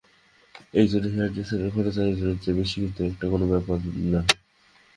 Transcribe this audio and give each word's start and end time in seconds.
একজনের 0.73 1.13
হেয়ারড্রেসারের 1.15 1.73
খরচ 1.75 1.95
আরেকজনের 2.01 2.39
চেয়ে 2.43 2.57
বেশি, 2.59 2.75
কিন্তু 2.81 2.99
এটা 3.07 3.25
কোনো 3.33 3.45
ব্যাপার 3.51 3.77
নয়। 4.05 4.27